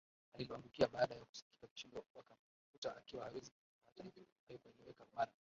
aliloangukia 0.35 0.87
baada 0.87 1.15
ya 1.15 1.25
kusikia 1.25 1.67
kishindo 1.73 2.05
wakamkuta 2.15 2.97
akiwa 2.97 3.23
hawezi 3.25 3.51
kuinuka 3.51 3.87
Hata 3.93 4.03
hivyo 4.03 4.23
haikueleweka 4.47 5.07
mara 5.13 5.31